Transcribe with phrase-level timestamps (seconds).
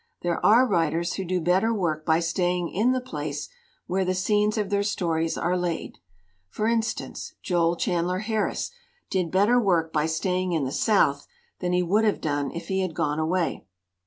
[0.23, 3.49] There are writers who do better work by staying in the place
[3.85, 5.99] where the scenes of their stories are laid.
[6.49, 8.71] For instance, Joel Chandler Harris
[9.11, 11.27] did better work by staying in the South
[11.59, 13.67] than he would have done if he had gone away."